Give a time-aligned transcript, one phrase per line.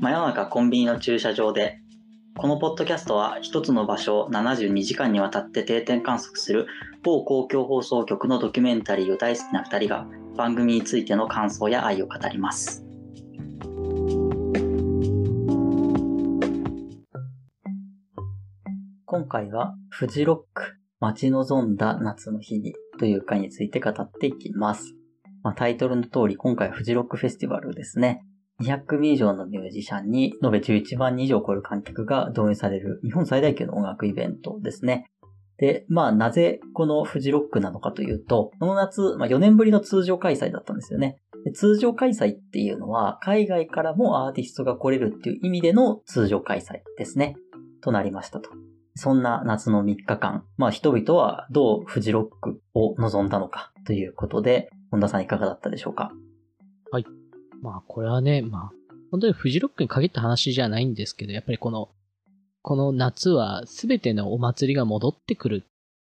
[0.00, 1.78] 真夜中コンビニの駐車場で
[2.38, 6.68] このポッドキャストは一つの場所を72時間にわたって定点観測する
[7.02, 10.06] 某公共放送局のドキュメンタリーを大好きな2人が
[10.38, 12.82] 番組についての感想や愛を語ります。
[19.04, 24.94] 今回はフジロック待ち望んだ夏の日にという回について語っていきます。
[25.42, 28.22] まあ、タイトルの通り今回はフジロックフェスティバルですね。
[28.60, 35.06] 200組以上のミュージシャンに延べ11万人以上を超える観客が動員される日本最大級の音楽イベントですね。
[35.58, 41.18] で、まあなぜこのフジロックなのかというと、この夏、まあ4年ぶりの通常開催だったんですよね。
[41.54, 47.36] 通常開催っていうのは海外からもアーティストが来れるっていう意味での通常開催ですね。
[47.82, 48.50] となりましたと。
[48.94, 56.12] そんな夏の3日間、まあ人々はどうフジロックを望んだのかということで、本田さんいかがだったでしょうか？
[56.90, 57.19] はい
[57.62, 61.90] まあ、これはね、まあ、本当にフジロックに限った話じゃないんですけど、やっぱりこの、
[62.62, 65.68] この夏は全てのお祭りが戻ってくるっ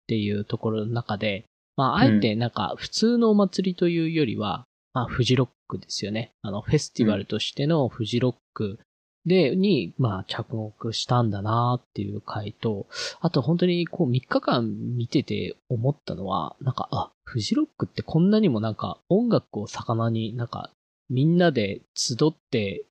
[0.07, 1.45] ていうところの中で、
[1.77, 6.33] まあ、あえてなんか普通のお祭りというよりは、まあ、フジロックですよね。
[6.43, 8.81] あの、フェスティバルとしてのフジロック
[9.27, 12.87] で、に、まあ、着目したんだなっていう回と、
[13.21, 20.71] あと本当にこう3日間見てて思ったのは、なんか、あ、フジロックってこんなにもなんか音楽を魚になんか
[21.11, 22.85] みんなで集って、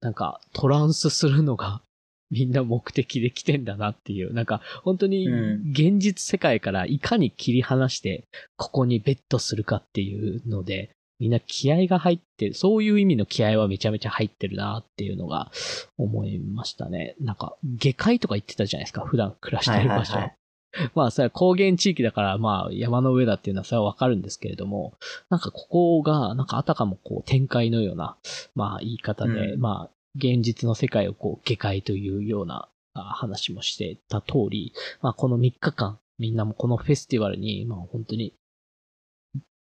[0.00, 1.82] なんかトランスするのが
[2.30, 8.24] みんな目的で来てんだなっていう、なんか本当にうん現実世界からいかに切り離して
[8.56, 15.50] ここにベットするかっていうので、みんな気合が入ってる、そういう意味の気合はめちゃめちゃ入ってるなっていうのが
[15.96, 17.14] 思いましたね。
[17.20, 20.14] なんか下界とか言ってたじゃないですか、普段暮らしてる場所。
[20.14, 20.36] はいはいはい
[20.94, 24.94] まあ、それは高原地域だから、まあ、山の上だっていうのはそれはわかるんですけれども、
[25.30, 28.16] なんかここが、なんかあたかもこう展開のような、
[28.54, 34.72] まあ言い方で、うんまあ、現実の世界をこう下界というようなあ話もしてた通り、
[35.02, 38.32] まあこの3日間、みんなもこのフェスティバルに、まあ本当に、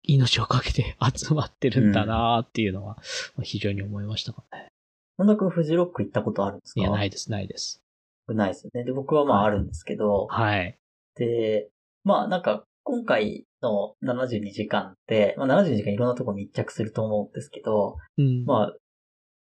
[0.06, 2.96] 命をかけて 集まってるんだなっていうのは、
[3.36, 4.68] まあ非常に思いましたかね。
[5.16, 6.80] 本田くんフジロック行ったことあるんですか？
[6.80, 7.80] いや、ないです、ないです。
[8.28, 8.84] ないですよね。
[8.84, 10.78] で、僕はまああるんですけど、はい。
[11.16, 11.68] で、
[12.04, 18.44] まあなんか、今回の72時間って、まあ72時間いろんなとこ密着すると思うんですけど、うん。
[18.44, 18.72] まあ、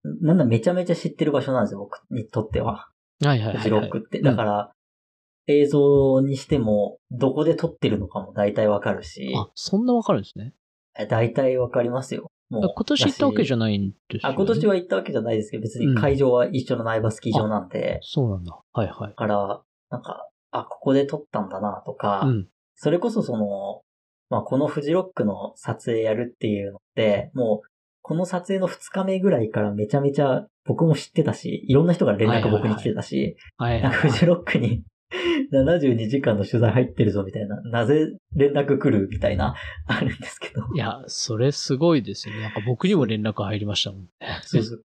[0.03, 2.89] なんだめちゃめちゃ知ってる場所なんですよ、僕にとっては。
[3.23, 3.57] はいはいはい、はい。
[3.57, 4.19] フジロックって。
[4.19, 4.71] うんだから、
[5.47, 10.53] 映像にしても、どこで撮ってるのかも大体わかるし、あ、そんなわかるんですね。
[10.97, 12.29] え大体わかりますよ。
[12.49, 14.33] もう今年行ったわけじゃゃないんですよ、ね。
[14.33, 18.59] あ、今年は行ったわけじゃないですけど、別に会場は一緒の苗場スキー場なんで、そうなんだ。
[18.73, 19.15] はいはいだ。
[19.15, 22.47] から、なんか、あ、ここで撮ったんだなとか、うん。
[22.75, 23.81] それこそその、
[24.29, 27.67] まあ、このフジロックの撮影やるっていうのって、もう、
[28.01, 33.35] この撮影の2日目ぐらいからめちゃめちゃ僕も知ってたし、いろんな人から連絡僕に来てたし、
[33.91, 34.83] フジロックに
[35.53, 40.61] 72時間の取材入ってるぞみたいな、なぜ連絡来るみたいな、 あるんですけど。
[40.73, 42.41] いや、それすごいですよね。
[42.41, 44.09] なんか僕にも連絡入りましたもんね。
[44.43, 44.83] そうそう。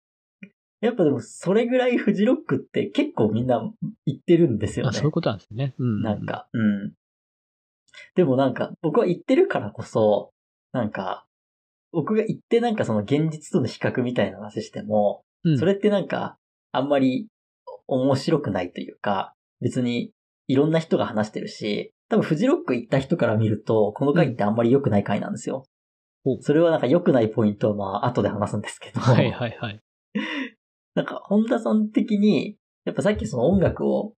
[0.82, 3.62] やっぱでもそれぐらいフジロックって結構みんな
[4.06, 4.98] 言ってるんですよあ、ね。
[4.98, 5.76] そういうことなんですね。
[5.78, 6.02] うん。
[6.02, 6.26] なん。
[6.26, 6.94] か、うん。
[8.16, 10.32] でもなんか、僕は言ってるからこそ、
[10.74, 11.26] なんか、
[11.92, 16.38] 僕が言ってなんかその現実との比較みたいな話しても、うん、それってなんか、
[16.72, 17.28] あんまり
[17.88, 20.12] 面白くないというか、別に
[20.48, 25.66] いろんな人が話してるし、多分フジロック行った人から見ると、この回ってあんまり良くない回なんですよ。
[26.24, 29.80] ほうそれはなんか良くないポイントはまあ後で話すんですけど、はいはいはい。
[30.96, 34.14] なんか本田さん的に、やっぱさっきその音楽を、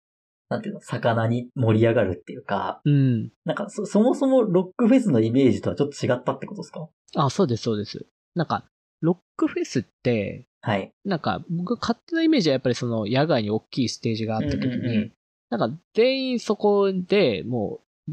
[0.49, 3.31] なんていうの、魚に盛り上がるっていうか、うん。
[3.45, 6.89] なんかそ、そもそもロックフェスのイメージとはちょっと違ったってことですか？
[7.17, 8.07] あ、そうですそうです。
[8.35, 8.65] なんか、
[9.01, 10.93] ロックフェスって、はい。
[11.05, 15.13] なんか、僕勝手なイメージはやっぱりその野外に大きいステージがあった時に、うんうんうん
[15.51, 18.13] なんか全員そこでもう、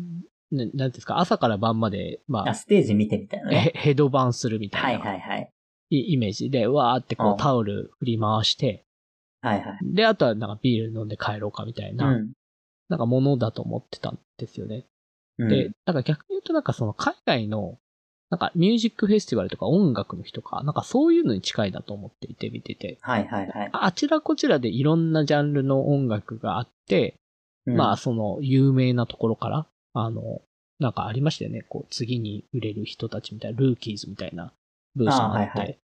[0.53, 3.57] ななんていうんですか、朝から晩まで、まあ、あ、ステージ見てみたいなね。
[3.59, 5.41] ヘ ヘドバンするみたはいいなはいはい。
[5.43, 5.58] イ
[5.89, 8.85] イメージで、わーってこうタオル振り回して、
[9.41, 9.77] はいはい。
[9.83, 12.31] で、あとはなんかビール飲んで帰ろうかみたいな、うん。
[12.89, 14.85] なんかものだと思ってたんですよね。
[15.37, 17.77] うんで、なんか逆に言うとなんかその海外の、
[18.29, 23.69] なんかミュージックフェスティバルとか音楽の日とか、なんかそういうのに近いなと思っていて見てて、はいはいはい。
[23.71, 27.15] あちらこちらでいろんなジャンルの音楽があって、
[27.65, 30.41] うんまあその有名なところから、あの、
[30.79, 34.53] なんかありましたよね、こう次に売れる人たちみたいな、ルーキーズみたいな
[34.95, 35.79] ブースがあって、あはい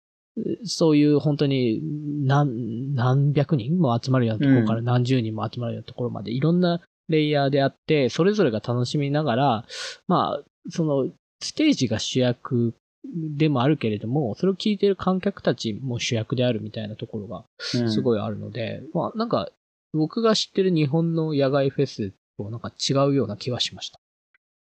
[0.63, 1.81] そういう本当に
[2.25, 9.65] 何、何百人も集まるようなところから何十人も集まるようなところまでいろんなレイヤーであって、それぞれが楽しみながら、
[10.07, 11.09] まあ、その、
[11.41, 18.01] ステージが主役でもあるけれども、それを聞いてる観客たちも主役であるみたいなところがすい。
[18.01, 19.49] ごいあるので、まあなんか
[19.93, 23.99] 僕が知ってる日本の野外フェスとなんか違うような気はしました。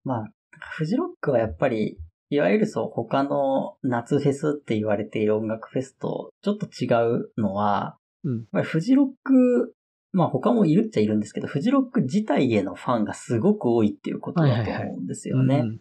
[0.05, 0.31] まあ、
[0.77, 1.97] フジロックはやっぱり、
[2.33, 6.87] いわゆるそう、他の夏フェスって言われている音楽フェスとちょっと違
[7.17, 8.63] うのは、うん。
[8.63, 9.73] フジロック、
[10.11, 15.59] まあ他もいるっちゃいるんですけど、フジロック自体へのファンがすごく多いっていうことだと思うんですよね。
[15.59, 15.79] うん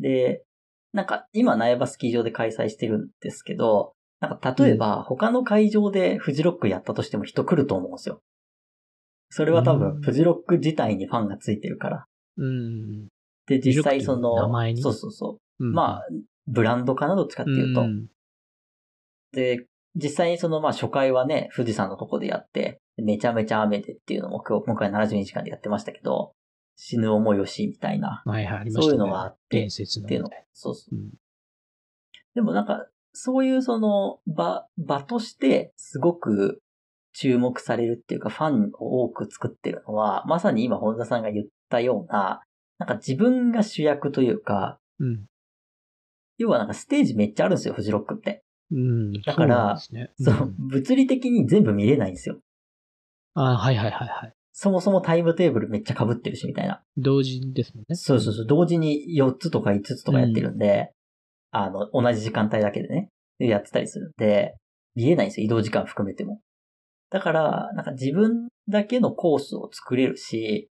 [0.00, 0.44] で、
[0.92, 8.20] なんか今苗場スキー場で開催してるんですけど、なんか例えば他の会場でフジロックやったとしても人来ると思うんですよ。
[9.30, 12.04] それは多うん分フジロック自体にファンがついてるから。
[12.36, 13.08] うん。
[13.46, 14.82] で、実際その、名前に？
[14.82, 15.38] そうそうそう。
[15.60, 16.06] うんまあ、
[16.46, 17.82] ブランドかなどっちかっていうと。
[17.82, 18.06] ん
[19.32, 26.32] で、実際にそのまあ初回はね、富士山のとこでやって、めちゃめちゃ雨でっていうのも今日、今回72時間でやってましたけど、
[26.76, 28.84] 死ぬ思いをしみたいな、はいはい、ありましたね。
[28.84, 30.46] そういうのがあって伝説のっていうのみたい。
[30.52, 30.96] そうそう。
[30.96, 31.10] うん
[32.38, 36.62] でもなんか、そういうその場、場としてすごく
[37.12, 42.42] 注目されるっていうかファンを多く作ってるのは、まさに今本田さんが言ったような、
[42.78, 45.24] なんか自分が主役というか、うん。
[46.38, 48.42] 要はなんかステージめっちゃあるんですよ、フジロックって。
[48.70, 49.12] うん。
[49.22, 50.10] だからそうね。
[50.18, 52.38] そう、ん物理的に全部見れないんですよ。
[53.34, 54.34] あはいはいはいはい。
[54.52, 56.82] そもそもタイムテーブルめっちゃ被ってるし、みたいな。
[56.96, 57.94] 同時ですもんね。
[57.94, 60.92] そうそうそう、同時に4つとか5つとかやってるんで、
[61.50, 63.08] あの、同じ時間帯だけでね、
[63.38, 64.56] でやってたりするんで、
[64.96, 66.40] 見えないんですよ、移動時間含めても。
[67.10, 70.68] だから、なんか自分だけのコースを作れるし、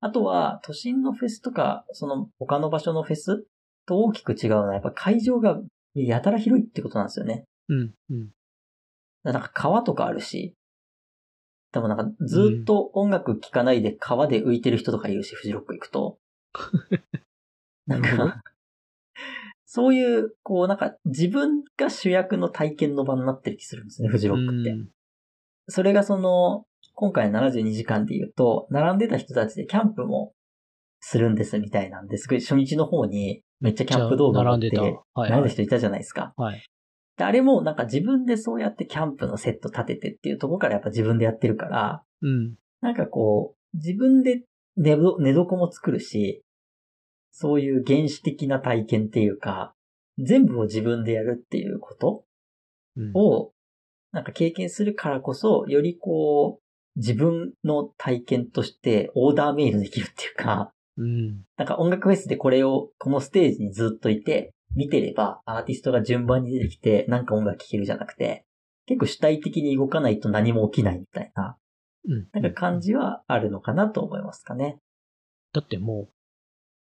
[0.00, 3.46] あとは、都心のフェスとか、その他の場所のフェス
[3.88, 5.60] と大きく違うのは、やっぱ会場が
[5.94, 7.44] やたら広いってことなんですよね。
[7.68, 7.94] うん。
[8.10, 8.28] うん。
[9.24, 10.54] なんか川とかあるし、
[11.72, 16.18] でもなんかずっと音楽聴かないで川で浮いてる人とかいるし、フジロック行くと。
[17.86, 18.42] なんか、
[19.64, 24.70] そういう、こうなんか自分が主役の体験の場になってる気するんですね、フジロックって。
[24.70, 24.88] うん
[25.68, 26.64] それがその、
[26.94, 30.32] 今回の72時間で言うと、並んでた人たちでキャンプも
[31.00, 34.82] するんですみたいなんですごい初日の方にめっちゃキャンプ動画を並んでた。
[34.82, 35.40] 持って、はい、はい。
[35.40, 36.32] 並んでる人いたじゃないですか。
[36.36, 36.62] はい。
[37.16, 42.54] であれもなんか自分でそうやってキャンプのセット立ててっていうところからやっぱ自分でやってるから、うん。
[42.80, 44.44] なんかこう、自分で
[44.76, 46.42] 寝ど寝床も作るし、
[47.32, 49.74] そういう原始的な体験っていうか、
[50.18, 52.24] 全部を自分でやるっていうこと
[52.96, 53.52] うんを、
[54.12, 61.44] なんか経験するからこそ、よりこう、自分の体験としてオーダーメイドできるっていうか、うん。
[61.56, 68.44] なんか音楽フェスでこれを、このステージにずっといて、見てればアーティストが順番に出てきて、なんか音楽聴けるじゃなくて、
[68.86, 71.56] 結構主体的に動かないと何も起きないみたいな、
[72.06, 72.28] うん。
[72.32, 74.78] なんか感じはあるのかなと思いますかね。
[75.52, 76.12] だってもう、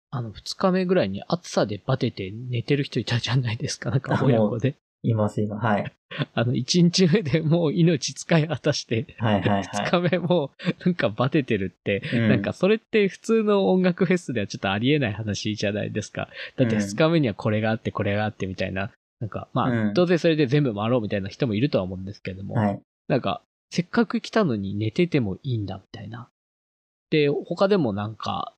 [0.09, 3.91] あの、二日目ぐらいに暑さでバテて寝てる人いたじゃないですか。
[3.91, 4.77] なんか親子で。
[5.03, 5.57] います、今。
[5.57, 5.93] はい。
[6.33, 9.89] あの、一日目でもう命使い果たして、はいはい二はい。
[9.89, 10.51] 日目も
[10.85, 16.29] なんかバテてるって、うんなんかそれって普通の音楽フェスではちょっとありえない話じゃないですか。
[16.57, 22.81] だってうん二日目にはこれがあってこれがあってみたいな、なんかまあ、うん当然それで全部回ろうみたいな人もいるとは思うんですけれども、はい。
[23.07, 26.29] なんか、せっかく来たのに寝ててもいいんだみたいな。
[27.09, 28.53] で、他でもなんか、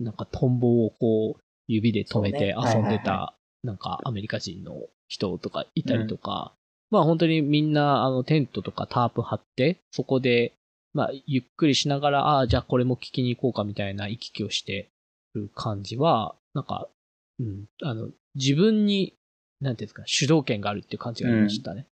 [0.00, 4.72] なんかトンボをこう指で止めて遊んでた、なんかアメリカ人の
[5.12, 6.54] 人とかいたりとか、
[6.90, 10.54] まあ本当にみんなあのテントとかタープ張って、そこで、
[10.94, 14.90] まあゆっくりしながら、ああ、じゃあこれも聞きに行こうかみたいな行き来をして
[15.34, 16.88] る感じは、なんか、
[17.38, 19.14] うん、あの、自分に、
[19.60, 21.86] なんていうんですか、主導権があるっていう感じがありましたね。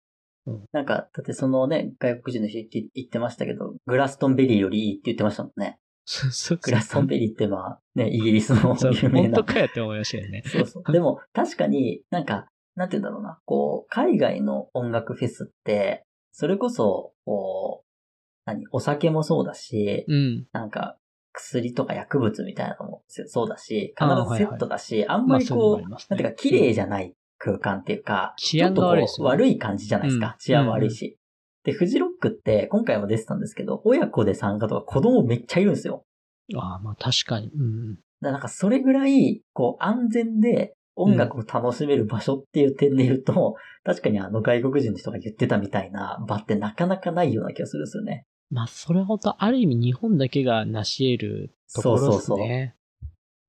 [0.72, 5.78] なんか、だってそのね、外国人の人言って言ってましたけど、グラストンベリーよりいいって言ってましたもんね。
[6.06, 9.54] そうそうそうグラストンベリーってまあ、ね、イギリスの有名な本当。
[9.54, 10.44] かよって思いましたよね。
[10.46, 10.92] そうそう。
[10.92, 12.48] でも、確かになんか、
[12.80, 13.40] なんて言うんだろうな。
[13.44, 17.88] こう、海外の音楽フェスって、それこそ、こう、
[18.46, 20.48] 何、お酒もそうだし、うん。
[20.54, 20.96] なんか、
[21.34, 30.38] 薬とか薬物みたいなのもそうだし、必ずセットだし、あんまりまあそういうのもこう、ありますねなんていうか、綺麗じゃない空間っていうか、治安が悪いですちょっとこうよね悪い感じじゃないですうんか。
[30.40, 31.18] 治安も悪いし。
[31.66, 36.06] で、フジロックって、今回も出てたんですけど、親子で参加とか子供めっちゃいるんですよ。
[36.56, 37.50] ああ、まあ確かに。
[37.50, 37.98] うん。
[38.22, 48.26] なんかそれぐらい、こう、安全で音楽を楽しめる場所っていう点で言うと、確かにあの外国人の人が言ってたみたいな場ってなかなかないような気がするんですよね。
[48.52, 52.76] まあそれは本当ある意味日本だけが成し得るところですね。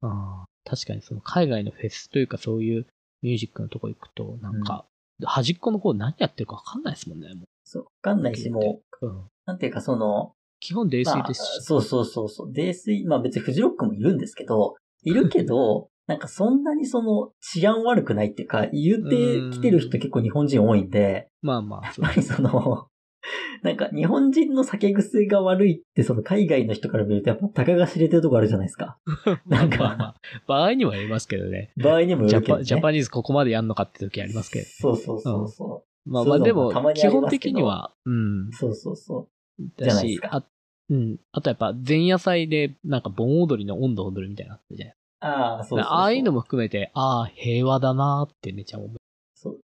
[0.03, 2.87] ああ確かにその海外のフェスというかそういう
[3.23, 4.87] ミュージックのとこ行くと、なんか、
[5.25, 7.35] 端っこの方何やってるかわかんないですもんね。
[7.35, 11.63] もそう、わかんないし、もう、ううん、なんていうかその、基本泥まあ酔ですし。
[11.63, 12.53] そうそうそうそう。
[12.53, 22.89] 泥酔、まあ別にフジロックもいるんですけど、いるけど、 なんかそんなにその治安悪くないっていうか、言うて来てる人結構日本人多いんで、まあまあ、やっぱりその、
[23.63, 28.99] なんか日本人の酒癖が悪いってその海外の人から見るとやっぱたかが知れてるとこあるじゃないですか。
[29.47, 30.15] なんかまあまあ、
[30.49, 31.71] 場合にもよりますけどね。
[31.77, 32.65] 場合にもよるけど、ね。
[32.65, 34.67] ジャパジャパニーズここまでやんのかって時ありますけど。
[34.67, 36.11] そうそうそうそう。
[36.11, 38.51] まあまあでも基本的には、うん。
[38.51, 39.29] そうそうそ
[39.61, 39.63] う。
[39.63, 40.45] じだゃないですか、しあ、
[40.89, 41.21] うん。
[41.31, 45.89] あとやっぱ前夜祭でなんか盆踊りの温度踊るみたいなのあったじゃないああ、そうそう。
[45.89, 48.97] ああいうのも含めて、ああ、平和だなーってめちゃ思う。
[49.35, 49.61] そう。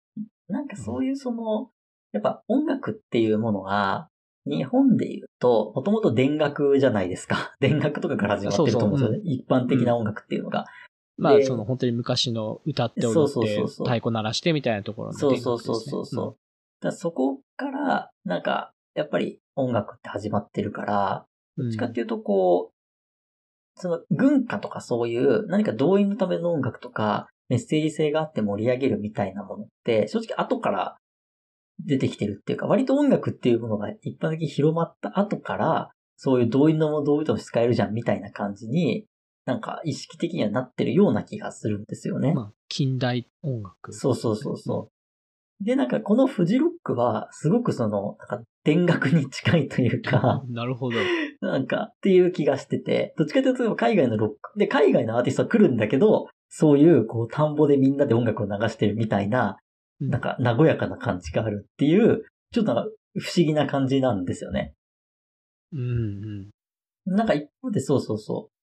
[0.48, 1.70] なんかそういうその、
[2.12, 4.08] やっぱ音楽っていうものが、
[4.46, 7.54] 日本で言うと、もともと田楽じゃないですか。
[7.60, 9.16] 田楽とかから始まってると思うんですよね。
[9.18, 10.66] そう一般的な音楽っていうのが。
[11.18, 16.36] まあ、でその本当に昔の歌って踊ってそうそうそう太鼓鳴らしてみたいなところのそうそうそうそうそう。
[16.82, 22.75] だそこから、なんか、やっぱり音楽って始まってるから、うんどっちかっていうとこう、
[23.76, 30.96] その軍歌とかそういう何か動員のための音楽とか、メッセージ性があって盛り上げるみたいなものって、正直後から
[31.84, 39.06] 出てきてるっていうか、割と音楽っていうものが一般的に広まった後から、そういう動員のもの動員として使えるじゃんみたいな感じに、
[39.44, 42.34] なんか意識的にはなってるような気がするんですよね。
[42.34, 43.92] まあ、近代音楽。
[43.92, 44.95] そうそうそうそう。
[45.60, 50.96] で、なんかこのフジロックは、すごくその、なんか田楽に近いというか、 なるほど。
[51.40, 59.56] なんかっていう気がしてて、どっちかというと海外のロック、で、海外のアーティストは来るんだけど、そういう、こう、田んぼでみんなで音楽を流してるみたいな、
[60.00, 64.74] うんなんか、和やかな感じがあるっていう、ちょっとなんか不思議な感じなんですよね。
[65.72, 65.82] うんう
[67.10, 67.14] ん。
[67.14, 68.56] なんか一方でそうそうそう。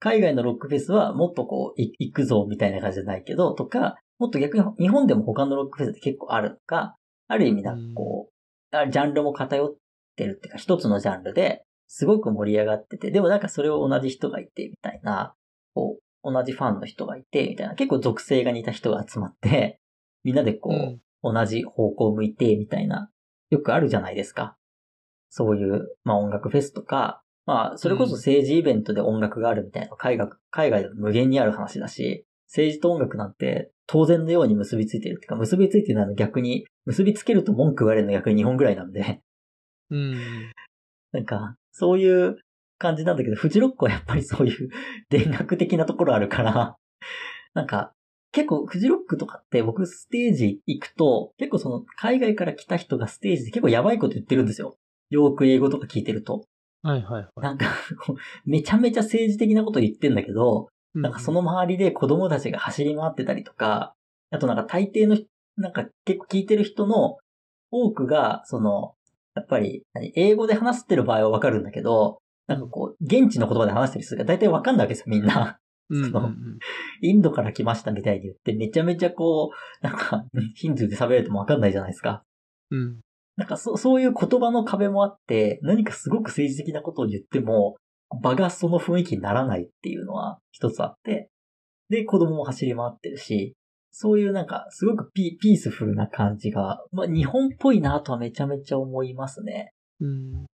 [0.00, 6.96] 海外のロックフェスはもっとこう、い行くぞみたいな感じじゃないけど、とか、もっと逆に日本でも他のロックフェスって結構あるのか、
[7.28, 8.30] ある意味なんかこ
[8.72, 9.76] う、あジャンルも偏っ
[10.16, 15.34] てるっていうか、一つのジャンルですごく盛り上がってて、でもなんかそれを同じ人がいてみたいな、
[15.74, 19.80] こう、同じファンの人がいてみたいな、結構属性が似た人が集まって、
[20.24, 21.00] みんなでこう、うん。
[21.20, 23.10] 同じ方向を向いてみたいな、
[23.50, 24.56] よくあるじゃないですか。
[25.30, 39.20] そういう、まあ音楽フェスとか、まあそれこそ政治イベントで音楽があるみたいなの海外、海外でも無限にある話だし、政治と音楽なんて当然のように結びついてるっていうか、結びついてるのは逆に、結びつけると文句言われるの逆に日本ぐらいなんで、
[39.90, 40.52] うん。
[41.12, 42.36] なんか、そういう
[42.78, 44.70] 感じなんだけど、フジロックはやっぱりそういう
[45.10, 46.76] 田楽的なところあるから、
[47.54, 47.92] なんか、
[48.30, 54.76] 結構フジロックとかって僕ステージ行くと、結構その海外から来た人がステージで結構やばいこと言ってるんですよ。
[55.08, 56.44] よく英語とか聞いてると。
[56.82, 57.26] はいはいはい。
[57.40, 57.66] なんか、
[58.44, 63.94] めちゃめちゃ政治的なこと言ってんだけど、なんかその周りで子供たちが走り回ってたりとか、
[64.30, 65.26] あとなんか大抵の人、
[65.56, 67.18] なんか結構聞いてる人の
[67.70, 68.94] 多くが、その、
[69.34, 75.58] やっぱり、何英語で話してる場合はわかるんだけど、なんかこう、現地の言葉で話してる人が大体わかんないわけですよ、みんな。
[75.90, 76.30] うんうんその
[77.00, 79.52] インドから来ましたみたいに言って、めちゃめちゃこ
[79.82, 82.22] う、なんか、ヒンドゥーで喋られてもわかんないじゃないですか。
[82.70, 82.78] うん。
[82.78, 83.00] うん。
[83.36, 87.76] なんかそそういう言葉の壁もあって、何かすごく政治的なことを言っても、
[88.22, 91.30] 場がその雰囲気にならないっていうのは一つあって、
[91.88, 93.54] で、子供も走り回ってるし、
[93.90, 99.72] そういうなんか、すごくピピースフルな感じが、まあ日本っぽいなとはめちゃめちゃ思いますね。
[100.00, 100.46] うん。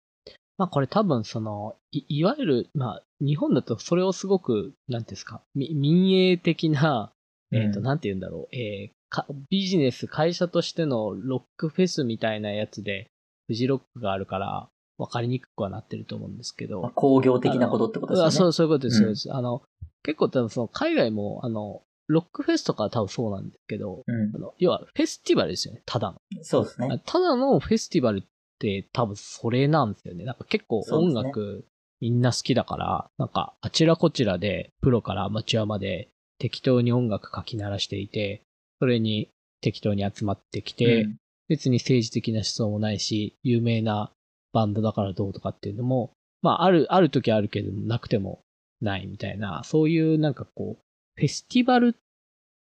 [0.59, 7.13] まあこれ多分その、い、いわゆる、まあ日本だとそれをすごく、なんですか、み民営的な、
[7.51, 13.11] えっ、と、うんなんて言うんだろう、えーか、ビジネス、会社としてのロックフェスみたいなやつで、
[13.47, 14.69] フジロックがあるから、
[15.03, 16.81] わかりにくくはなってると思うんですけど。
[16.81, 18.29] まあ、工業的なことってことですよね。
[18.29, 19.33] あそう、そういうことです、うんそうです。
[19.33, 19.63] あの、
[20.05, 24.39] 結構多分その海外も、あの、ロックフェスとかは多分そうなんですけど、うんあ。
[24.39, 26.21] の要はフェスティバルですよね、ただの。
[26.43, 27.03] そうですね。
[27.05, 28.23] ただのフェスティバルっ
[28.61, 30.25] て多分それなんですよね。
[30.25, 31.65] なんか結構音楽
[32.01, 38.43] みんな好きだから、なんかあちらこちらでプロからアマチュアまで適当に音楽書き鳴らしていて、
[38.79, 39.29] それに
[39.61, 41.17] 適当に集まってきて、うん
[41.49, 44.11] 別に政治的な思想もないし、有名な
[44.53, 48.41] バンドだからどうとかっていうのも、まあある、ある時あるけどなくても
[48.81, 50.83] ないみたいな、そういうなんかこう、
[51.17, 51.97] フェスティバル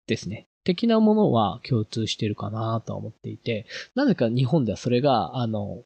[0.07, 0.47] ですね。
[0.63, 5.83] 的なものは共通してるかなとは思っていて、なぜか日本ではそれが、あの、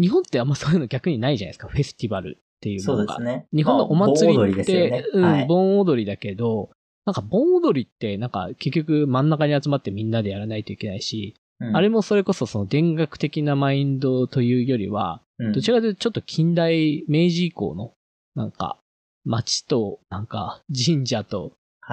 [0.00, 3.14] 日本ってあんまそういうの逆にないじゃないですか、フェスティバルっていうものが。
[3.14, 3.46] そうですね。
[3.52, 5.04] 日本のお祭りって、りですよね。
[5.12, 5.46] うん、はい。
[5.46, 6.70] 盆踊りだけど、
[7.04, 17.92] なんか盆踊りって、なんか結局真ん中に集まってみんなでやらないといけないし、うんあれもそれこそその田楽的なマインドというよりは、うんどちらかというとちょっと近代、明治以降の、
[18.34, 18.78] なんか、
[19.24, 21.52] 町と、なんか、神社と。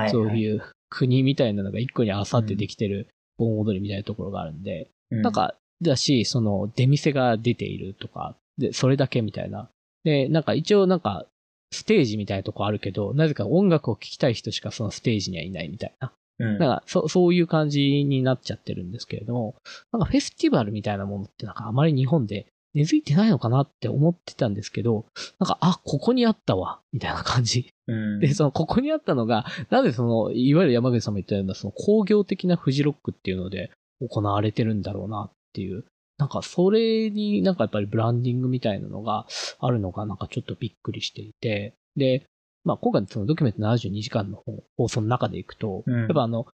[0.10, 3.08] そういう国みたいなのが一個に合わさってできてる
[3.38, 9.70] 盆踊りみたいなところがあるんで、うなん、か、だし、その、出店が出ているとか、で、それだけみたいな。
[10.04, 11.28] で、なんか一応なんか、
[11.72, 16.14] ステージみたいなとこあるけど、なぜか音楽を聴きたい人しかそのステージにはいないみたいな。
[16.40, 16.58] うん。
[16.58, 19.56] なんか、そ、そういう感じになっちゃってるんですけれども、
[19.92, 25.06] なんかフェスティバルみたいなものってなんかあまり日本で根付いてないのかなって思ってたんですけど、
[25.40, 27.70] なんか、あ、ここにあったわ、みたいな感じ。
[27.88, 35.86] うん、で、その、ここにあったのが、なぜその、いわゆる山口さんも言ったような、その工業的なフジロックっていうので行われてるんだろうなっていう。
[36.18, 39.26] なんか、それになんかやっぱりブランディングみたいなのが
[39.60, 41.74] あるのが、なんかちょっとびっくりしていて。
[41.96, 42.26] で、
[42.66, 44.44] まあ今回のそのドキュメント72時間の
[44.76, 46.48] 放送の中でいくと、うんやっぱあの、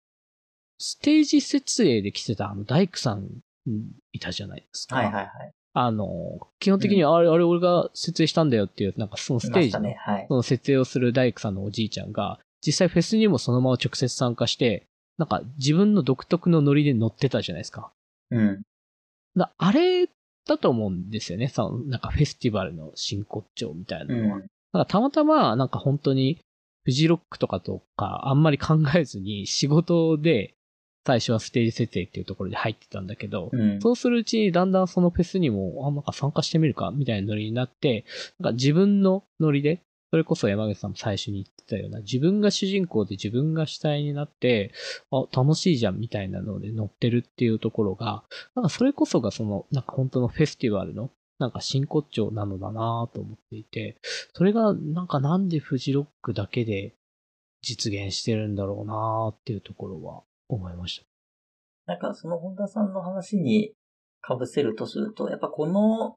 [0.77, 3.27] ステージ設営で来てたあの大工さん
[4.11, 4.97] いたじゃないですか。
[4.97, 5.53] はいはいはい。
[5.73, 9.97] あの、基本的にあれ、あれ俺が設営したんだよっていう、なんかそのステージのね。
[9.99, 10.25] はい。
[10.27, 14.87] その設営をする大工さんのおじいちゃんが、実際フェスにもそのまま直接参加して、
[15.17, 17.91] なんか自分の独特のノリで乗ってたじゃないですか。
[18.31, 18.61] うん。
[19.35, 20.07] だあれ
[20.47, 21.47] だと思うんですよね。
[21.47, 24.37] そのなんかフェスティバルの真骨頂みたいなのは。
[24.37, 24.47] うん。
[24.73, 26.39] なんかたまたま、なんか本当に、
[26.83, 30.55] フジロックとかとか、あんまり考えずに仕事で、
[31.05, 33.81] 最初はステージ設営っていうところで入ってたんだけど、うん。
[33.81, 38.05] そうするうちにだんだんそのフェスにも、あ、なんか参加してみるかみたいなノリになって、
[38.39, 44.73] なんか自分のノリで、それこそ山口さんも最初に言ってたような、自分が主人公で自分が主体になって、
[45.09, 48.23] あ、楽しいじゃんみたいなので乗ってるっていうところが、
[48.55, 51.09] なんかそれこそがその、なんか本当のフェスティバルの、
[51.41, 53.97] なんか真骨頂なのだなと思っていて、
[54.33, 56.93] それがなんかなんでフジロックだけで
[57.61, 61.05] 実現してるんだろうなっていうところは思いました。
[61.87, 63.73] なんかその本田さんの話に
[64.21, 66.15] 被せるとすると、やっぱこの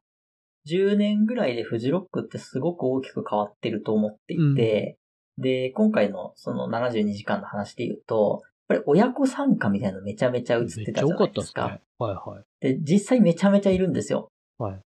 [0.67, 4.97] 10年ぐらいでフジロックってすごく大きく変わってると思っていて、
[5.39, 11.61] で、今回のその72時間の話で言うと、やっぱり親子参加みたいなのめちゃめちゃ映ってたじゃないですか。
[11.63, 11.81] かすね。
[11.97, 12.43] はいはい。
[12.61, 14.29] で、実際めちゃめちゃいるんですよ。
[14.59, 14.84] はい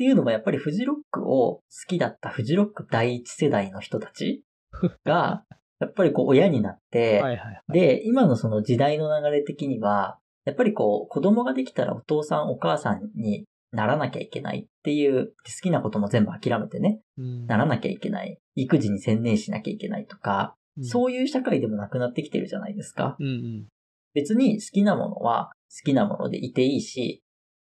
[0.00, 4.42] っていうのもやっぱりフジロックを好きだったフジロック第一世代の人たち
[5.04, 5.44] が、
[5.78, 7.62] やっぱりこう親になって、はいはいはい。
[7.68, 15.32] で、今のその時代の流れ的には、やっぱりこう、子供ができたらお父さんお母さんにならなきゃいけないっていう、好
[15.62, 18.38] きなことも全部諦めてね、うんならなきゃいけない。
[18.54, 23.16] 育児に専念しなきゃいけないとか、そういう社会でもなくなってきてるじゃないですか。
[23.20, 23.66] うんうん。
[24.14, 27.22] 別に好きなものは好きなものでいていいし、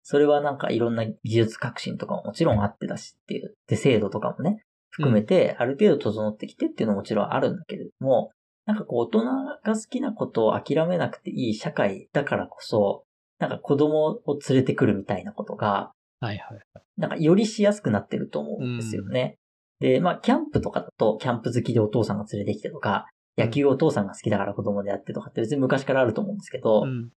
[0.09, 8.31] それはなんかいろんな技術革新とかももちろんあってだしっていう、で、制度とかもね、含めてある程度整ってきてっていうのももちろんあるんだけれども、
[8.65, 9.25] なんかこう大人
[9.65, 13.03] が好きなことを諦めなくていい社会だからこそ、
[13.37, 15.91] なんか子供を連れてくるみたいなことが、
[16.21, 16.59] はいはい。
[16.95, 19.35] なんかよりしやすくなってると思うんですよね。
[19.81, 27.09] で、まあ、キャンプとかだと、キャンプ好きでお父さんが連れてきてとか、野球をお父さんが好きだから子供でやってとかって別に昔からあると思うんですけど、うん。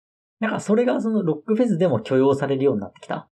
[0.41, 3.29] なんかそれがそのロックフェスでも許容されるようになってきた。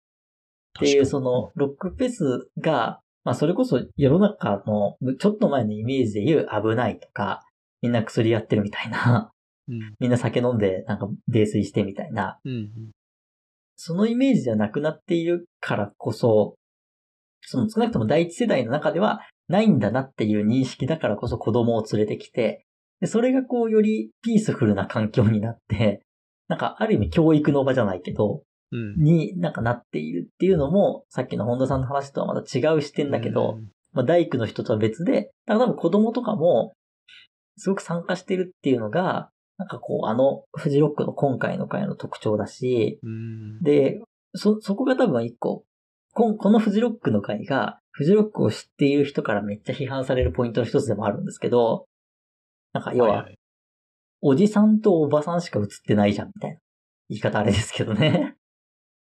[0.78, 7.42] っていう、その、ロックフェスが、まあそれこそ世の中のちょっと前のイメージで言う危ないとか、
[7.82, 9.32] みんな薬やってるみたいな、
[9.68, 9.96] うん。
[10.00, 12.92] みんな酒飲んでなんか泥酔してみたいな、うん。
[13.78, 16.56] そのイメージじゃなくなっているからこそ、
[17.42, 22.66] その少なくとも第一世代の中ではないんだなっていう認識だからこそ子供を連れてきて、
[23.02, 26.02] でそれがこうよりピースフルな環境になって、
[26.48, 28.96] なんかある意味教育の場じゃないけど、うん。
[28.96, 33.60] になんかなっているっていうのも、さっきの本田さんの話とはまた違う視点だけど、
[33.94, 36.74] まあ大工の人とは別で、だから多分子供とかも、
[37.58, 43.62] すごく参加してるっていうのが、なんかこう、あの、フジロックの今回の回の特徴だし、うん。
[43.62, 44.02] で、
[44.34, 45.64] そ、そこが多分一個、
[46.14, 51.86] ここのフジロックの回が、フジロックを知っている人からめっちゃ批判されるポイントの一つでもあるんですけど、
[52.74, 53.30] なんか要は、
[54.22, 56.58] おじさんとおばさんしか映ってないじゃん、みたいな。
[57.10, 58.36] 言い方あれですけどね。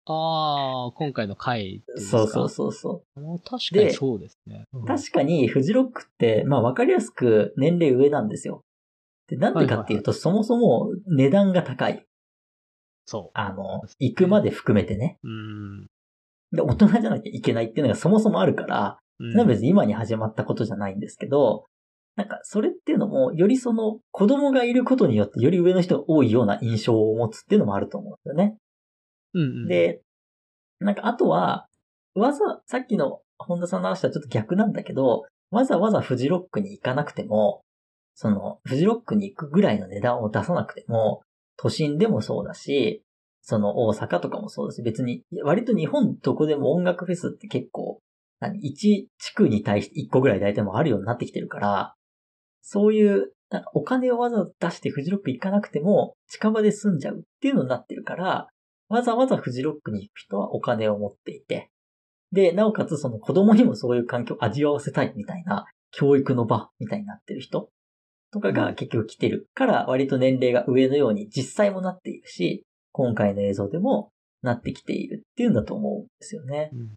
[0.06, 2.18] ああ、今回の回ですか？
[2.20, 3.36] そうそうそうそう。
[3.36, 3.40] う。
[3.40, 4.66] 確かにそうですね。
[4.74, 8.64] うん確かに、フジロックって、まあ分かりやすく年齢上なんですよ。
[9.28, 12.04] で、なんでかっていうと、そもそも値段が高い。
[13.06, 15.20] そあの、行くまで含めてね。
[15.24, 15.28] う。
[15.28, 15.88] うん。
[16.52, 21.66] で、大人じゃなきゃいけないっていうのがそもそもあるから、うんそれは別に今に始まったことじゃないんですけど、
[22.16, 28.58] なんか、それっていうのも、よりその、子供がいることによって、より上の人が多いような印象を持つっていうのもあると思うんですよね。
[29.34, 29.68] うんうん。
[29.68, 30.02] で、
[30.80, 31.68] なんかあとは、
[32.16, 37.62] わざ、さっきの本田さんの話とはちょっと逆なんだけど、わざわざフジロックに行かなくても、
[38.14, 41.22] その、フジロックに行くぐらいの値段を出さなくても、
[41.58, 43.04] 都心でもそうだし、
[43.42, 48.00] その大阪とかもそうだし、別に、割と日本どこでも音楽フェスって結構、
[48.40, 51.94] 何、1地区に対して1個ぐらい大体もあるようになってきてるから、
[52.62, 58.48] そういう、なんかお金をわざわざ出してフジロック行かなくても、近場で住んじゃうっていうのになってるから、
[58.88, 61.70] わざわざフジロックに行く人はお金を持っていて、
[62.32, 67.70] で、なおかつその子供にもそういう環境を味わわせたいみたいな教育の場みたいになってる人
[68.32, 76.70] とかが結局来てるから割と年齢が上のように実際もなっているし、今回の映像でもなってきているっていうんだと思うんですよね。
[76.74, 76.90] うん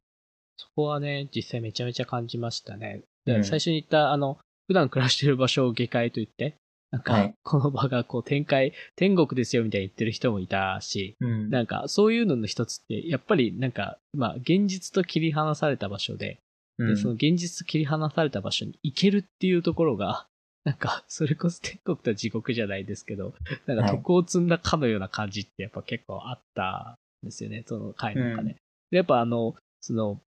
[0.56, 3.02] そこはね、実際めちゃめちゃ感じましたね。
[3.24, 6.56] でうん最初に言った、あの、普段暮らしてる場所を下界と言って、
[6.90, 11.50] なんかはい、この場がこう展開、天国ですよみたいに言ってる人もいたし、うん。
[11.50, 16.38] なんか、そういうのの一つって、やっぱりなんか、まあ、現実と切り離された場所で、
[16.78, 20.28] で、うんその現実と切り離された場所に行けるっていうところが、
[20.64, 23.34] なんか、それこそ天国と地獄じゃないですけど、
[23.66, 28.56] なんかはい徳を積んだかのような感じってやっぱ結構あったんですよね、その回の中で。
[28.90, 30.20] で、やっぱあの、その、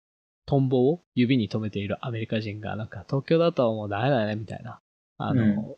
[0.48, 4.80] トンボを指に留めているアメリカ人が、なんか東京だともうダメだね、みたいな。
[5.18, 5.76] あの、うん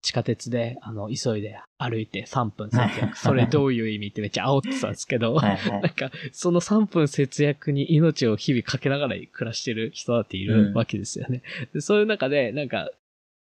[0.00, 3.18] 地下鉄で、あの、急いで歩いて3分節約。
[3.18, 11.42] それどういう意味ってめっちゃ煽ってたんですけど、はいはいなんか、その3分節約に命を日々かけながら暮らしてる人だっているわけですよね。
[11.74, 12.90] でそういう中で、なんか、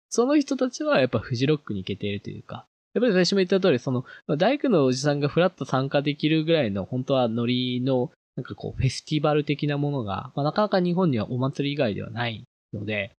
[0.09, 12.43] その人たちはやっぱフジロックに行けているというか、やっぱり最初も言った通り、その、まあ大工のおじさんがフラッと参加できるぐらいの、本当はノリの、なんかこう、フェスティバル的なものが、まあ、なかなか日本にはお祭り以外ではない
[12.73, 13.11] ので、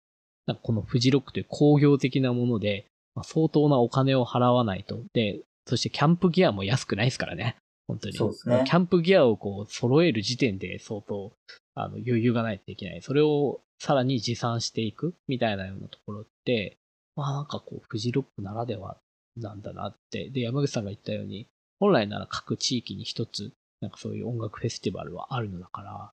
[0.46, 5.00] なんかこのフジロックという工業的なもので、まあ、相当なお金を払わないと。
[5.12, 7.57] で、そしてキャンプギアも安くないですからね。
[7.87, 8.16] 本当に。
[8.16, 11.33] そうですねキャンプギアをこう揃える時点で相当
[11.74, 13.03] あの余裕がないといけない。
[13.03, 16.77] それをさらに持参していくみたいなようなところって、
[17.16, 18.96] まあなんかこう、フジロックならでは
[19.37, 20.31] なんだなって。
[20.31, 21.46] で、山口さんが言ったように、
[21.81, 23.53] 本来なら各地域に一つ、
[23.84, 26.10] なんかそういう音楽フェスティバルはあるのだから、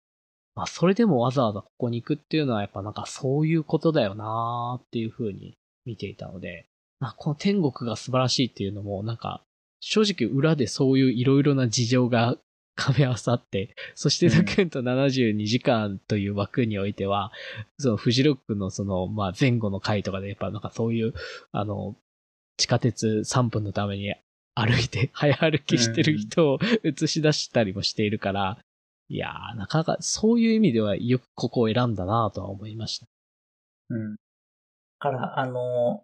[0.55, 5.55] まあそれでもわざわざここに行くっていうのはやっぱなんかそういうことだよなーっていう風に
[5.85, 6.65] 見ていたので、
[6.99, 9.41] まあこの天国が素晴らしいっていうのもなんか
[9.79, 12.37] 正直裏でそういういろいろな事情が
[12.77, 17.31] 噛み合わさって、そしてうんドキュメント72時間という枠においては、
[17.77, 21.13] そのフジロックのその、まあ前後の回とかでやっぱなんかそういう、
[21.51, 21.95] あの、
[22.57, 24.13] 地下鉄3分のために
[24.61, 28.57] 歩いて、 早歩きしてる人を映し出したりもしているから、
[29.09, 33.07] いやー、なかなかそういう意味ではよくここを選んだなとは思いました。
[33.89, 34.15] うん。
[34.15, 34.17] だ
[34.99, 36.03] から、あの、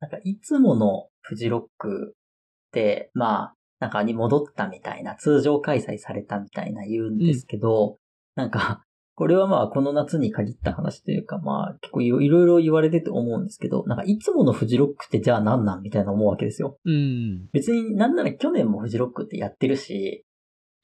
[0.00, 7.98] なんかいつものフジロックって、まあ、なんかに戻ったみたいな、通常開催されたみたいな言うんですけど、
[8.34, 8.84] なんか、
[9.18, 16.78] これはまあこの夏に限った話というか、まあ結構いろいろ言われてて思うんですけど、なんかいつものフジロックってじゃあ何なんみたいな思うわけですよ。
[16.84, 17.48] うん。
[17.52, 20.24] 別になんなら去年もフジロックってやってるし、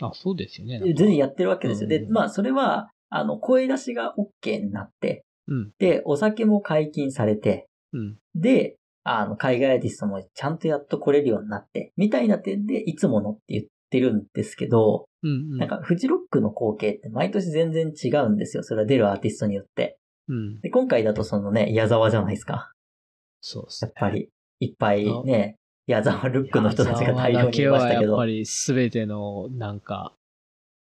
[0.03, 0.81] あ、そうですよね。
[0.81, 1.88] 全然やってるわけですよ。
[1.88, 5.70] で、うんまあそれは、あの、声出しが OK になって、うん。
[5.79, 8.16] で、お酒も解禁されて、うん。
[8.35, 13.64] で、あの、海外アーティストもちゃんとやっと来れるようになって、みたいな点で、いつものって言っ
[13.95, 15.31] てるんですけど、うん。
[15.31, 15.59] うん。
[15.59, 18.63] なんか、フジロックの光景って毎年全然違うんですよ。
[18.63, 19.99] それは出るアーティストによって。
[20.29, 20.61] うん。
[20.61, 22.73] で、今回だとそのね、矢沢じゃないですか。
[23.41, 24.29] そうですねやっぱり、
[24.61, 28.27] いっぱいね、矢沢ルックの人たちが大量にいましたけどやっぱ。
[28.27, 30.15] り全ての、なんか、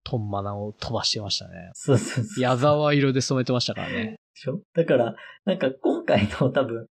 [0.04, 1.72] トンマナを飛ばしてましたね。
[1.74, 2.42] そうそうそう。
[2.42, 4.16] 矢沢色で染めてましたからね。
[4.36, 4.62] でしょ？
[4.74, 5.16] だから、
[5.46, 6.88] なんか今回の多分、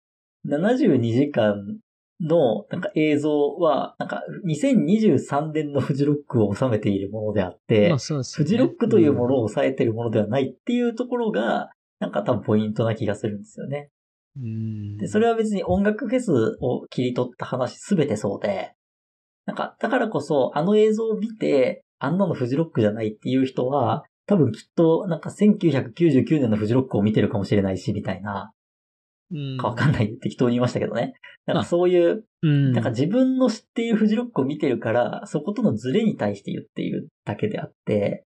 [0.46, 1.78] 72時間
[2.20, 13.90] のなんか映像は、なんか2023年のフジロックを収めているものであって、まあねフジロックというものを抑えているものではないっていうところが、なんか多分ポイントな気がするんですよね。
[14.36, 14.96] うん。
[14.98, 18.72] で、それは別に音楽フェスを切り取った話すべてそうで、
[19.46, 28.50] なんか、だからこそ、あの映像を見て、あんなのフジロックじゃないっていう人は、多分きっと、なんか1999年のフジロックを見てるかもしれないし、みたいな、うん、
[29.58, 30.16] かわかんない。
[30.18, 31.14] 適当に言いましたけどね。
[31.46, 32.72] なんまあかそういう、うん。
[32.72, 38.24] なんか自分の知っているフジロックを見てるから、そことのズレに対して言っているだけであって、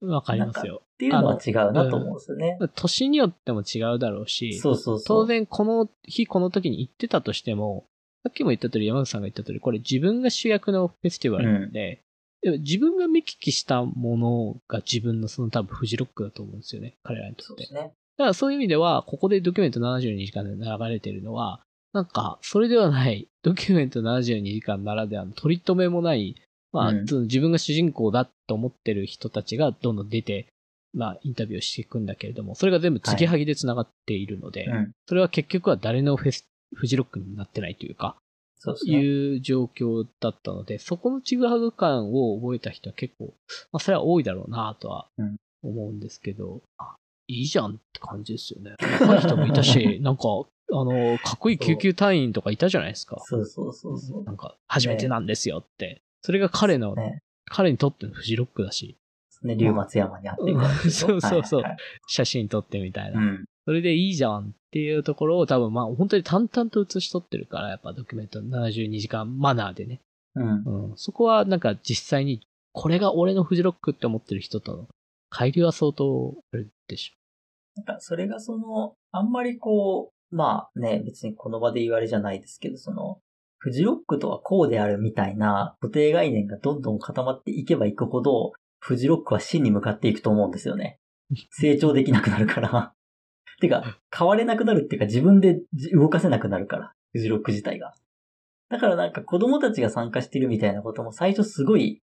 [0.00, 0.82] わかりますよ。
[0.82, 2.58] っていうのは違うなと思うんですよね。
[2.74, 5.06] 年によっても違うだろうし、そうそうそう。
[5.06, 7.86] 当然この日この時に行ってたとしても、
[8.22, 12.02] さっきも言った通り、山口さんが言った通り、これ自分が主役のフェスティバルなんで、
[12.42, 16.96] でも自分が見聞きしたものが自分のその多分フジロックだと思うんですよね。
[17.02, 17.46] 彼らにとって。
[17.46, 17.92] そうですね。
[18.20, 21.62] だからそういう意味では、ここでドキュメント72時間で流れてるのは、
[21.94, 26.36] なんか、それではない、 ドキュメント72時間ならではの取り留めもない、
[26.70, 30.48] まあ、うん自分が主人公だと思ってる人たちがどんどん出て、
[30.92, 34.92] まあ、インタビューをしていくんだけれども、それが全部継ぎはぎで繋がっているので、うん。
[35.06, 38.16] それは結局は誰のフェス、フジロックになってないというか、
[38.58, 39.00] そうですね。
[39.00, 43.32] いう状況だったので、そこのちぐはぐ感を覚えた人は結構、
[43.72, 46.96] まあ、それは多いだろうなとはうん思うんですけど、あ
[47.30, 48.76] いいじゃんって感じですよね。
[49.00, 50.22] 若い人もいたし、 なんか、
[50.72, 53.20] あの、かっこいい救急隊員とかいたじゃないですか。
[53.24, 54.24] そうそうそうそう。
[54.24, 56.02] なんか、初めてなんですよって。
[56.22, 58.96] それが彼の、ね彼にとってのフジロックだし、
[59.42, 59.56] ね。
[59.56, 63.20] 竜松山にあってうん そうそうそうはいはい写真撮ってみたいな。
[63.20, 63.44] うん。
[63.64, 70.00] それでいいじゃんっていうところを多分まあ本当に淡々と写し取ってるから、やっぱドキュメント72時間マナーでね。
[70.36, 70.62] うん。
[70.90, 70.96] うん。
[70.96, 72.40] そこはなんか実際に、
[72.72, 74.88] これが俺のフジロックって思ってる人との
[75.32, 77.19] 乖離は相当あるでしょ。
[77.76, 83.20] なんか、それがその、あんまりこう、まあね、別にこの場で言われじゃないですけど、その、
[83.58, 90.98] フジロックとはこうであるみたいな固定概念がどんどん固まっていけばいくほど、フジロックは真に向かっていくと思うんですよね。
[91.52, 92.94] 成長できなくなるから。
[93.60, 95.60] てか、変われなくなるっていうか自分で
[95.92, 97.92] 動かせなくなるから、フジロック自体が。
[98.70, 102.00] だからなんか子供たちが参加してるみたいなことも最初すごい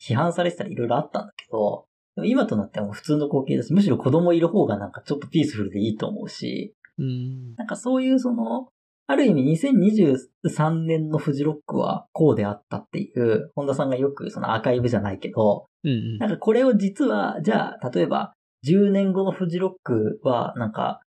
[0.00, 1.86] 批判されてたりいろいろあったんだけど、
[2.22, 7.54] 今となっては普通の光景だし、むしろ子供いる方がなんかちょっとピースフルでいいと思うし、うん。
[7.56, 8.68] なんかそういうその、
[9.06, 18.32] ある意味2023年のフジロックはこうであったっていう、本田さんがよくそのアーカイブじゃないけど、うんうんなんかこれを実は、じゃあ、例えば、
[18.66, 21.00] 10年後のフジロックは、なんか、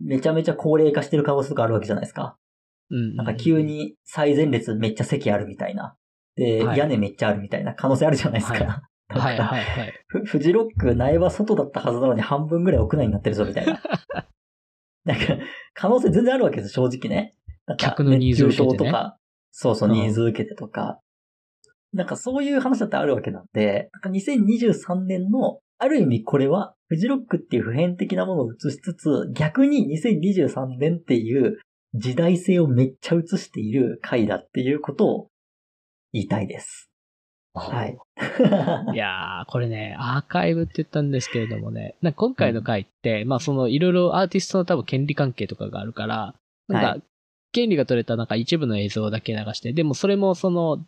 [0.00, 2.36] めちゃめちゃ高齢化してる可能性とかあるわけじゃないですか。
[2.90, 3.16] うん。
[3.16, 5.96] なんか急に最前列めっちゃ席あるみたいな。
[6.36, 8.64] で、はい屋根めっちゃあるみたいな可能性あるじゃないですか。
[8.64, 9.94] はいはいはいはい。
[10.06, 13.80] フフジロック苗場外だったはずなのに半分ぐらい屋内になってるぞみたいな。
[15.04, 15.36] なんか、
[15.74, 17.34] 可能性全然あるわけですよ、正直ね。
[17.66, 19.18] なんか客のニーズを受けてねとか、
[19.50, 21.00] そうそう、うんニーズ受けてとか。
[21.92, 31.58] なんかそういう話だってあるわけなんで、なんか2023年の、ある意味これは、フジロックっていう普遍的なものを映しつつ、逆に2023年っていう
[31.94, 35.28] 時代性をめっちゃ映している回だっていうことを
[36.12, 36.91] 言いたいです。
[37.54, 37.98] はい。
[38.94, 46.34] いやー、 これね、アーカイブって言ったんですけれどもね、なんか今回の回って、まあそのいろいろアーティストの多分権利関係とかがあるから、
[46.68, 47.00] なんはか、
[47.52, 50.84] 権利が取れたなんか一部の映像だけ流して、でもそれもその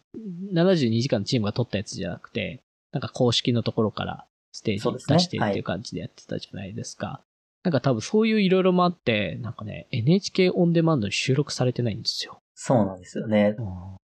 [0.54, 2.60] 72時間のチームが撮ったやつじゃなくて、
[2.92, 7.20] なんか公式のところからステージ出してっていう感じでやってたじゃないですか。
[7.62, 12.38] なんか多分そういういろいろもあって、なんかね、NHK オンデマンドに収録されてないんですよ。
[12.54, 13.54] そうなんですよね。
[13.58, 13.96] うん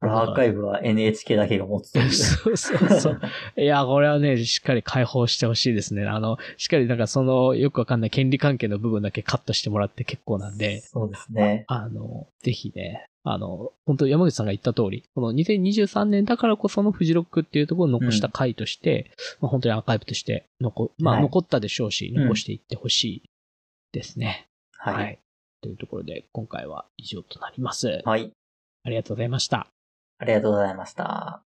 [0.00, 2.10] アーカイブは NHK だけが持つという。
[2.12, 3.20] そうそうそう。
[3.60, 6.04] いや、これはね、しっかり解放してほしいですね。
[6.04, 11.64] あの、しっかりなんかその、よくわかんない権利関係の部分だけカットしてもらって結構なんで、そうですね。
[11.68, 23.22] あの、ぜひね、あの、本当山口さんが言った通り、この2023年だからこそのフジロックっていうところを残した回として、まあ、本当にアーカイブとして残、まあはい残ったでしょうし、うん残していってほしい
[23.92, 24.46] ですね。
[24.78, 25.18] はい。
[25.60, 28.00] というところで、今回は以上となります。
[28.04, 28.30] はい。
[28.84, 29.66] ありがとうございました。
[30.18, 31.42] ありがとうございました。